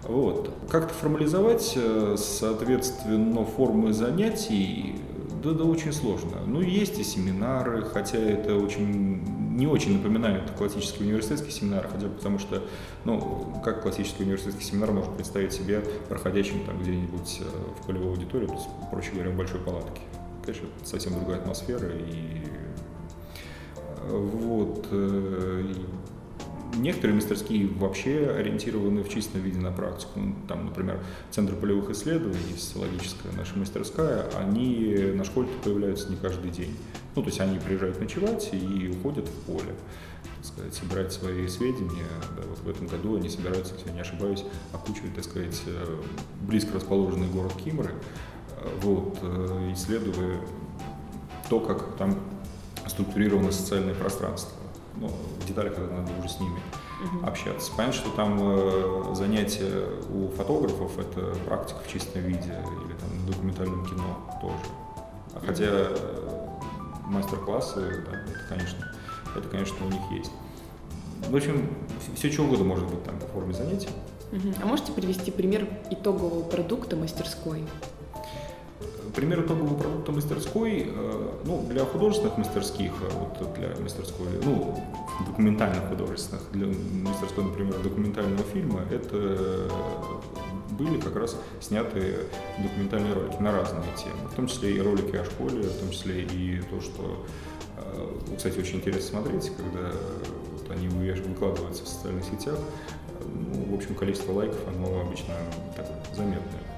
[0.08, 0.50] Вот.
[0.70, 4.96] Как-то формализовать, э, соответственно, формы занятий
[5.44, 6.38] да, да, очень сложно.
[6.48, 9.22] Ну, есть и семинары, хотя это очень
[9.58, 12.63] не очень напоминает классический университетский семинар, хотя потому что,
[13.04, 18.48] ну, как классический университетский семинар может представить себе проходящим там где-нибудь э, в полевой аудитории,
[18.48, 20.02] то есть, проще говоря, в большой палатке.
[20.46, 22.42] Конечно, совсем другая атмосфера и
[23.86, 24.88] э, вот.
[26.76, 30.20] Некоторые мастерские вообще ориентированы в чистом виде на практику.
[30.20, 36.50] Ну, там, например, Центр полевых исследований, социологическая наша мастерская, они на школе появляются не каждый
[36.50, 36.76] день.
[37.16, 39.74] Ну, то есть они приезжают ночевать и уходят в поле
[40.42, 42.08] сказать, собирать свои сведения.
[42.36, 46.02] Да, вот в этом году они собираются, если я не ошибаюсь, окучивать, так сказать, э,
[46.42, 47.92] близко расположенный город Кимры,
[48.58, 50.42] э, вот, э, исследуя
[51.50, 52.20] то, как там
[52.88, 54.62] структурировано социальное пространство
[54.98, 55.12] ну,
[55.48, 56.60] деталях это надо уже с ними
[57.04, 57.26] угу.
[57.26, 57.72] общаться.
[57.76, 62.54] Понятно, что там э, занятия у фотографов это практика в чистом виде
[62.86, 64.64] или там на документальном кино тоже.
[65.36, 66.48] А хотя э,
[67.06, 68.92] мастер-классы, да, это конечно,
[69.36, 70.32] это конечно у них есть.
[71.30, 71.70] В общем,
[72.16, 73.90] все что угодно может быть там по форме занятий.
[74.62, 77.64] А можете привести пример итогового продукта мастерской?
[79.15, 84.76] Пример итогового продукта мастерской, э, ну, для художественных мастерских, э, вот для мастерской, ну,
[85.28, 86.67] документальных художественных, для
[87.08, 89.69] мастерской, например, документального фильма, это
[90.71, 92.21] были как раз сняты
[92.58, 96.23] документальные ролики на разные темы, в том числе и ролики о школе, в том числе
[96.23, 97.26] и то, что,
[97.78, 99.91] э, кстати, очень интересно смотреть, когда
[100.54, 102.58] вот они выкладываются в социальных сетях,
[103.26, 105.36] ну, в общем, количество лайков, оно обычно
[105.76, 106.73] так, заметное.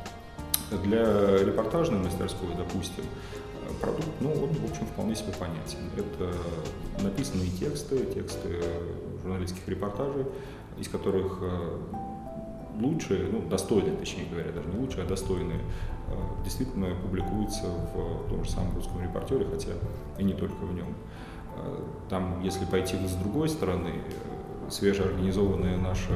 [0.84, 3.06] Для репортажной мастерской, допустим,
[3.82, 5.80] продукт, ну, он, в общем, вполне себе понятен.
[5.96, 8.64] Это написанные тексты, тексты
[9.24, 10.26] журналистских репортажей,
[10.78, 11.78] из которых э,
[12.80, 18.44] лучшие, ну, достойные, точнее говоря, даже не лучшие, а достойные, э, действительно публикуются в том
[18.44, 19.72] же самом русском репортере, хотя
[20.18, 20.96] и не только в нем.
[21.58, 23.92] Э, там, если пойти с другой стороны,
[24.70, 26.14] свежеорганизованная наша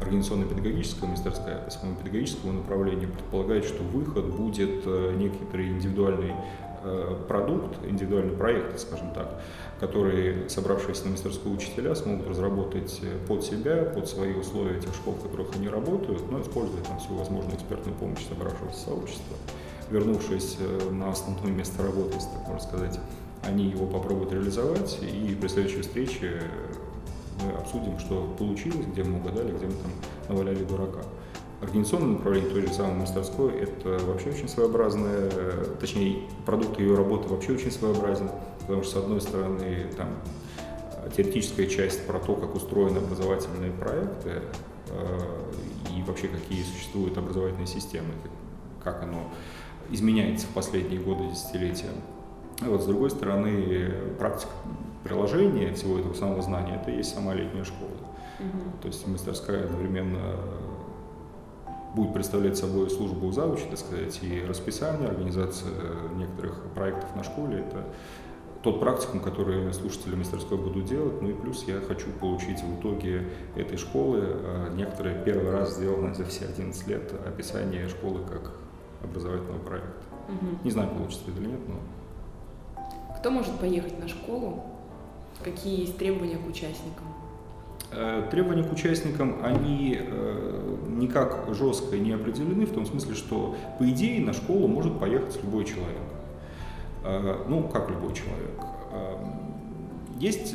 [0.00, 6.34] организационно-педагогическая мастерская по своему педагогическому направлению предполагает, что выход будет э, некоторый индивидуальный
[6.82, 9.40] э, продукт, индивидуальный проект, скажем так,
[9.80, 15.22] который собравшиеся на мастерскую учителя смогут разработать под себя, под свои условия тех школ, в
[15.22, 19.36] которых они работают, но используя там всю возможную экспертную помощь собравшегося сообщества.
[19.90, 22.98] Вернувшись э, на основное место работы, так можно сказать,
[23.44, 26.42] они его попробуют реализовать, и при следующей встрече
[27.50, 29.90] обсудим, что получилось, где мы угадали, где мы там
[30.28, 31.00] наваляли дурака.
[31.60, 35.30] Организационное направление той же самой мастерской– это вообще очень своеобразное,
[35.78, 40.08] точнее, продукт ее работы вообще очень своеобразен, потому что, с одной стороны, там
[41.16, 44.42] теоретическая часть про то, как устроены образовательные проекты
[44.88, 45.18] э,
[45.96, 48.14] и вообще какие существуют образовательные системы,
[48.82, 49.30] как оно
[49.90, 51.90] изменяется в последние годы, десятилетия.
[52.60, 54.50] А вот с другой стороны, практика
[55.04, 57.90] приложение всего этого самого знания, это и есть сама летняя школа.
[58.38, 58.82] Угу.
[58.82, 60.36] То есть мастерская одновременно
[61.94, 65.72] будет представлять собой службу завуча, так сказать, и расписание, организация
[66.16, 67.60] некоторых проектов на школе.
[67.60, 67.84] Это
[68.62, 71.20] тот практикум, который слушатели мастерской будут делать.
[71.20, 76.14] Ну и плюс я хочу получить в итоге этой школы э, некоторые первый раз сделанное
[76.14, 78.52] за все 11 лет описание школы как
[79.02, 80.02] образовательного проекта.
[80.28, 80.64] Угу.
[80.64, 81.74] Не знаю, получится это или нет, но...
[83.18, 84.64] Кто может поехать на школу?
[85.42, 87.06] Какие есть требования к участникам?
[87.94, 93.88] Э, требования к участникам, они э, никак жестко не определены, в том смысле, что по
[93.88, 96.00] идее на школу может поехать любой человек.
[97.04, 98.60] Э, ну, как любой человек.
[100.18, 100.54] Есть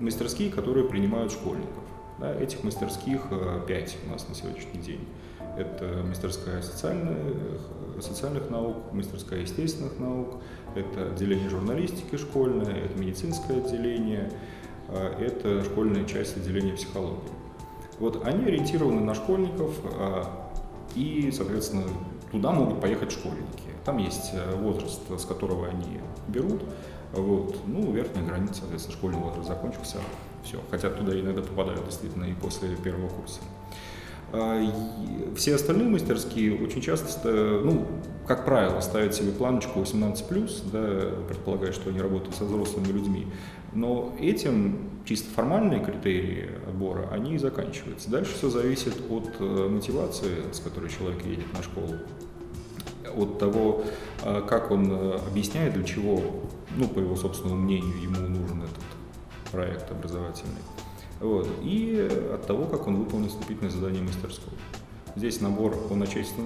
[0.00, 1.82] мастерские, которые принимают школьников.
[2.18, 3.22] Да, этих мастерских
[3.66, 5.00] пять у нас на сегодняшний день.
[5.56, 7.18] Это мастерская социальных,
[8.00, 10.40] социальных наук, мастерская естественных наук,
[10.74, 14.30] это отделение журналистики школьное, это медицинское отделение,
[14.88, 17.30] а, это школьная часть отделения психологии.
[17.98, 20.50] Вот они ориентированы на школьников, а,
[20.94, 21.84] и, соответственно,
[22.30, 23.72] туда могут поехать школьники.
[23.84, 26.62] Там есть э, возраст, с которого они берут.
[27.12, 27.56] Вот.
[27.66, 29.98] Ну, верхняя граница, соответственно, школьный возраст закончился.
[30.44, 30.58] Все.
[30.70, 33.40] Хотя туда иногда попадают действительно и после первого курса.
[34.32, 34.62] А,
[35.36, 37.86] все остальные мастерские очень часто, ну,
[38.26, 43.26] как правило, ставят себе планочку 18+, да, предполагая, что они работают со взрослыми людьми.
[43.74, 48.10] Но этим чисто формальные критерии отбора, они и заканчиваются.
[48.10, 51.94] Дальше все зависит от э, мотивации, с которой человек едет на школу,
[53.16, 53.82] от того,
[54.24, 56.22] э, как он э, объясняет, для чего,
[56.76, 58.84] ну, по его собственному мнению, ему нужен этот
[59.50, 60.60] проект образовательный.
[61.22, 61.48] Вот.
[61.62, 64.52] И от того, как он выполнит вступительное задание мастерской.
[65.14, 66.40] Здесь набор, он отчасти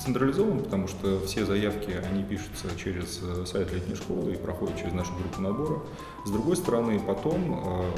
[0.00, 4.92] централизован, потому что все заявки, они пишутся через э, сайт летней школы и проходят через
[4.92, 5.80] нашу группу набора.
[6.24, 7.90] С другой стороны, потом э,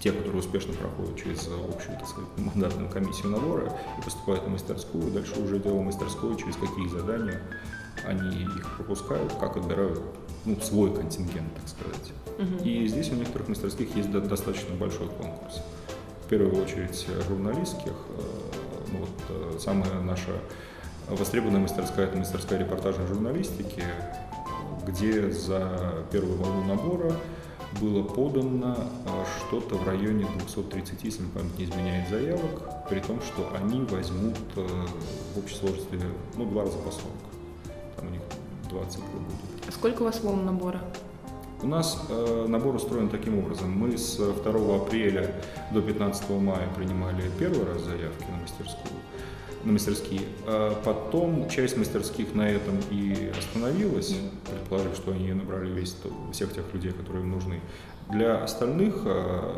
[0.00, 5.10] те, которые успешно проходят через общую, так сказать, мандатную комиссию набора и поступают на мастерскую,
[5.10, 7.40] дальше уже дело мастерской, через какие задания
[8.06, 10.00] они их пропускают, как отбирают
[10.44, 12.12] ну, свой контингент, так сказать.
[12.38, 12.64] Угу.
[12.64, 15.60] И здесь у некоторых мастерских есть достаточно большой конкурс.
[16.24, 17.92] В первую очередь журналистских.
[17.92, 18.22] Э,
[18.92, 20.30] ну, вот, э, самая наша
[21.08, 23.82] востребованная мастерская– это мастерская репортажной журналистики,
[24.86, 27.12] где за первую волну набора
[27.80, 33.50] было подано э, что-то в районе 230, если память не изменяет, заявок, при том, что
[33.56, 35.98] они возьмут в общей сложности
[36.36, 37.04] ну, два раза по 40.
[37.96, 38.20] Там у них
[38.70, 39.68] два цикла будет.
[39.68, 40.80] А сколько у вас волн набора?
[41.60, 43.72] У нас э, набор устроен таким образом.
[43.72, 45.34] Мы с 2 апреля
[45.72, 48.94] до 15 мая принимали первый раз заявки на мастерскую,
[49.64, 50.20] на мастерские.
[50.46, 54.16] А потом часть мастерских на этом и остановилась,
[54.48, 55.96] предположив, что они набрали весь,
[56.32, 57.58] всех тех людей, которые им нужны.
[58.08, 59.54] Для остальных, э,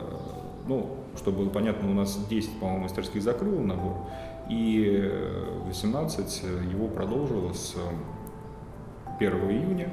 [0.68, 4.06] ну, чтобы было понятно, у нас 10, по-моему, мастерских закрыл набор,
[4.48, 5.12] и
[5.66, 7.74] 18 его продолжило с
[9.18, 9.90] 1 июня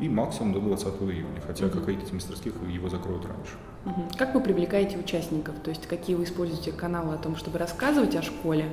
[0.00, 1.80] и максимум до 20 июня, хотя угу.
[1.80, 3.54] какие-то мастерских его закроют раньше.
[3.86, 4.16] Угу.
[4.18, 5.54] Как вы привлекаете участников?
[5.62, 8.66] То есть какие вы используете каналы о том, чтобы рассказывать о школе?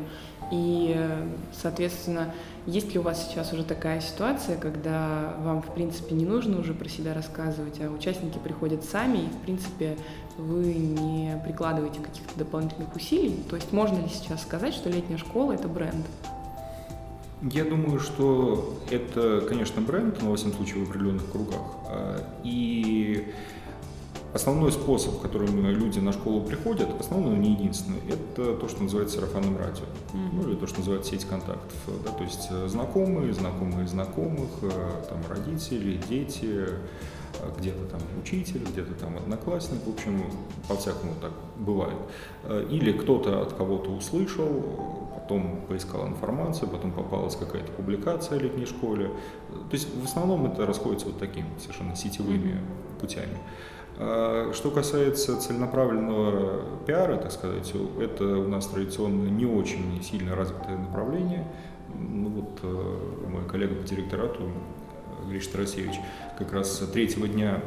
[0.51, 0.97] И,
[1.53, 2.34] соответственно,
[2.65, 6.73] есть ли у вас сейчас уже такая ситуация, когда вам, в принципе, не нужно уже
[6.73, 9.97] про себя рассказывать, а участники приходят сами, и, в принципе,
[10.38, 13.41] вы не прикладываете каких-то дополнительных усилий?
[13.49, 16.05] То есть можно ли сейчас сказать, что летняя школа– это бренд?
[17.41, 21.62] Я думаю, что это, конечно, бренд, но, во всяком случае, в определенных кругах.
[21.88, 23.34] А, и
[24.34, 29.17] основной способ, которым люди на школу приходят, основной, но не единственный, это то, что называется
[29.17, 30.30] сарафанным радио, mm-hmm.
[30.34, 31.77] ну или то, что называется сеть контактов.
[32.06, 34.69] Да, то есть э, знакомые, знакомые знакомых, э,
[35.10, 36.77] там родители, дети, э,
[37.58, 40.23] где-то там учитель, где-то там одноклассник, в общем,
[40.67, 41.97] по-всякому так бывает.
[42.69, 49.08] Или кто-то от кого-то услышал, потом поискал информацию, потом попалась какая-то публикация о летней школе.
[49.70, 52.60] То есть в основном это расходится вот такими совершенно сетевыми
[53.00, 53.38] путями.
[53.98, 60.78] А что касается целенаправленного пиара, так сказать, это у нас традиционно не очень сильно развитое
[60.78, 61.48] направление.
[61.98, 64.52] Ну вот э, мой коллега по директорату
[65.30, 65.96] Гриш Тарасевич
[66.38, 67.62] как раз третьего дня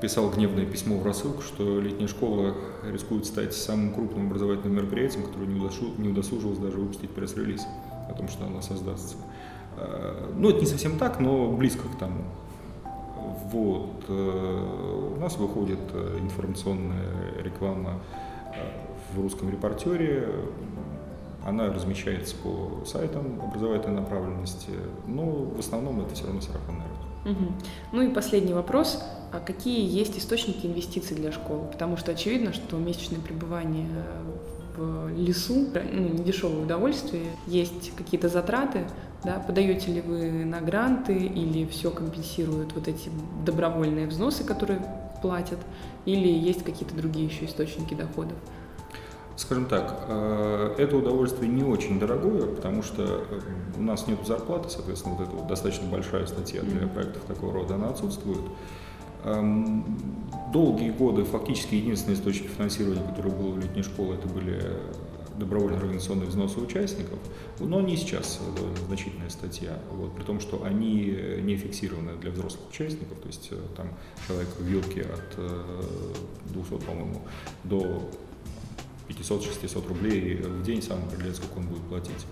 [0.00, 2.54] писал гневное письмо в рассылку, что летняя школа
[2.84, 7.66] рискует стать самым крупным образовательным мероприятием, которое не, удосужилось даже выпустить пресс-релиз
[8.08, 9.16] о том, что она создастся.
[9.76, 12.24] А, ну, это не совсем так, но близко к тому.
[13.50, 14.04] Вот.
[14.08, 18.00] Э, у нас выходит э, информационная реклама
[18.54, 20.28] э, в русском репортере,
[21.46, 24.70] она размещается по сайтам образовательной направленности,
[25.06, 26.86] но в основном это все равно сарафанное.
[27.26, 27.52] Угу.
[27.92, 29.02] Ну и последний вопрос.
[29.32, 31.66] А какие есть источники инвестиций для школы?
[31.70, 33.88] Потому что очевидно, что месячное пребывание
[34.76, 38.86] в лесу, ну, недешевое удовольствие, есть какие-то затраты,
[39.24, 43.10] да, подаете ли вы на гранты или все компенсируют вот эти
[43.44, 44.80] добровольные взносы, которые
[45.22, 45.58] платят,
[46.04, 48.36] или есть какие-то другие еще источники доходов?
[49.36, 53.40] Скажем так, э, это удовольствие не очень дорогое, потому что э,
[53.76, 57.74] у нас нет зарплаты, соответственно, вот эта вот достаточно большая статья для проектов такого рода,
[57.74, 58.40] она отсутствует.
[59.24, 59.84] Эм,
[60.54, 64.58] долгие годы фактически единственный источник финансирования, который был в летней школе, это были
[65.36, 67.18] добровольные организационные взносы участников,
[67.60, 72.70] но не сейчас довольно значительная статья, вот, при том, что они не фиксированы для взрослых
[72.70, 73.88] участников, то есть э, там
[74.26, 75.38] человек в вилке от
[76.46, 77.20] 200, по-моему,
[77.64, 78.00] до
[79.08, 82.26] 500-600 рублей в день сам определяет, сколько он будет платить.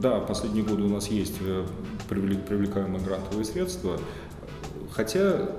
[0.00, 1.66] Да, последние годы у нас есть э,
[2.08, 3.98] привлекаемые грантовые средства,
[4.92, 5.50] хотя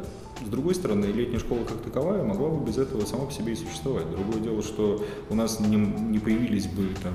[0.45, 3.55] с другой стороны, летняя школа как таковая могла бы без этого сама по себе и
[3.55, 4.09] существовать.
[4.09, 7.13] Другое дело, что у нас не, не появились бы там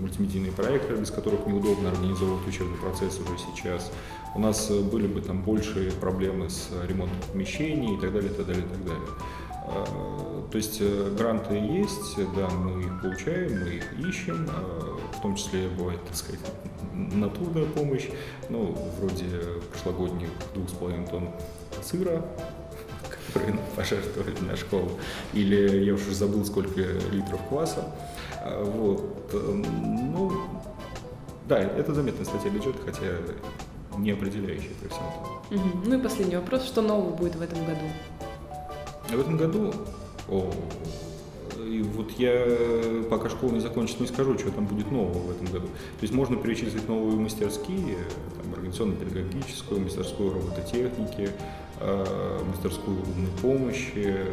[0.00, 3.92] мультимедийные проекты, без которых неудобно организовывать учебный процесс уже сейчас.
[4.34, 8.34] У нас э, были бы там большие проблемы с ремонтом помещений и так далее, и
[8.34, 9.08] так далее, и так далее.
[9.66, 15.22] А, то есть э, гранты есть, да, мы их получаем, мы их ищем, а, в
[15.22, 16.40] том числе бывает, так сказать,
[16.92, 18.08] натурная помощь,
[18.50, 21.30] ну, вроде прошлогодних двух с половиной тонн
[21.82, 22.24] сыра,
[23.32, 24.90] которые нам пожертвовали на школу,
[25.32, 27.94] или я уже забыл, сколько литров кваса.
[28.44, 29.32] Вот.
[29.32, 30.32] Ну,
[31.48, 33.06] да, это заметная статья бюджета, хотя
[33.98, 35.04] не определяющая при всем.
[35.50, 35.78] Угу.
[35.86, 36.64] Ну и последний вопрос.
[36.64, 37.84] Что нового будет в этом году?
[39.08, 39.72] В этом году,
[40.28, 40.50] о,
[41.58, 45.46] и вот я пока школу не закончит, не скажу, что там будет нового в этом
[45.46, 45.66] году.
[45.66, 47.98] То есть можно перечислить новые мастерские,
[48.42, 51.30] там, организационно-педагогическую, мастерскую робототехники,
[51.80, 54.26] э, мастерскую умной помощи,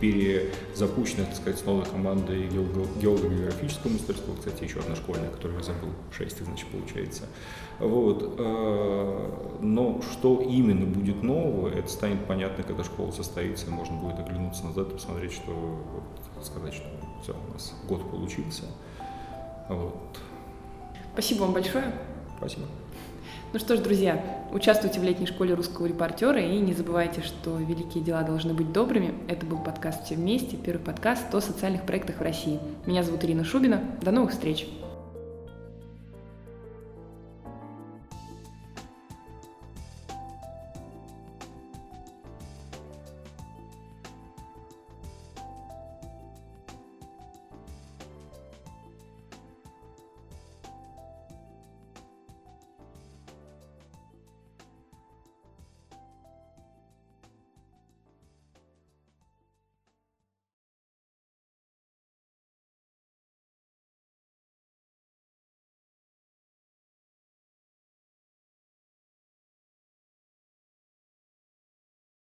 [0.00, 5.90] перезапущенная, так сказать, с новой командой геолого-географического мастерства, кстати, еще одна школьная, которую я забыл,
[6.16, 7.24] шесть, значит, получается.
[7.78, 8.36] Вот.
[8.38, 14.64] Э, но что именно будет нового, это станет понятно, когда школа состоится, можно будет оглянуться
[14.64, 16.86] назад и посмотреть, что, вот, сказать, что
[17.22, 18.64] все, у нас год получился.
[19.68, 20.18] Вот.
[21.12, 21.92] Спасибо вам большое.
[22.38, 22.66] Спасибо.
[23.56, 28.04] Ну что ж, друзья, участвуйте в летней школе русского репортера и не забывайте, что великие
[28.04, 29.14] дела должны быть добрыми.
[29.28, 32.60] Это был подкаст «Все вместе», первый подкаст о социальных проектах в России.
[32.84, 33.80] Меня зовут Ирина Шубина.
[34.02, 34.66] До новых встреч!